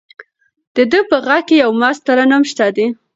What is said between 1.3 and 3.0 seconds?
کې یو مست ترنم شته دی.